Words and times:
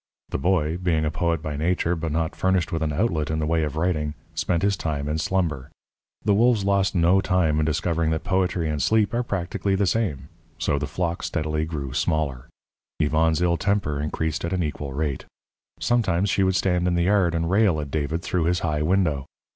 The 0.29 0.39
boy, 0.39 0.77
being 0.77 1.05
a 1.05 1.11
poet 1.11 1.43
by 1.43 1.55
nature, 1.55 1.95
but 1.95 2.11
not 2.11 2.35
furnished 2.35 2.71
with 2.71 2.81
an 2.81 2.91
outlet 2.91 3.29
in 3.29 3.37
the 3.37 3.45
way 3.45 3.61
of 3.61 3.75
writing, 3.75 4.15
spent 4.33 4.63
his 4.63 4.75
time 4.75 5.07
in 5.07 5.19
slumber. 5.19 5.69
The 6.25 6.33
wolves 6.33 6.65
lost 6.65 6.95
no 6.95 7.21
time 7.21 7.59
in 7.59 7.65
discovering 7.67 8.09
that 8.09 8.23
poetry 8.23 8.67
and 8.67 8.81
sleep 8.81 9.13
are 9.13 9.21
practically 9.21 9.75
the 9.75 9.85
same; 9.85 10.27
so 10.57 10.79
the 10.79 10.87
flock 10.87 11.21
steadily 11.21 11.65
grew 11.65 11.93
smaller. 11.93 12.49
Yvonne's 12.99 13.43
ill 13.43 13.57
temper 13.57 14.01
increased 14.01 14.43
at 14.43 14.53
an 14.53 14.63
equal 14.63 14.91
rate. 14.91 15.25
Sometimes 15.79 16.31
she 16.31 16.41
would 16.41 16.55
stand 16.55 16.87
in 16.87 16.95
the 16.95 17.03
yard 17.03 17.35
and 17.35 17.47
rail 17.51 17.79
at 17.79 17.91
David 17.91 18.23
through 18.23 18.45
his 18.45 18.61
high 18.61 18.81
window. 18.81 19.27